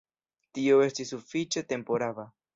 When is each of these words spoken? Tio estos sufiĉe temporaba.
Tio 0.57 0.79
estos 0.85 1.13
sufiĉe 1.15 1.65
temporaba. 1.75 2.29